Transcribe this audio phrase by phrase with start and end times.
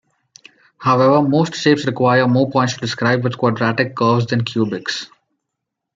[0.79, 5.05] However, most shapes require more points to describe with quadratic curves than cubics.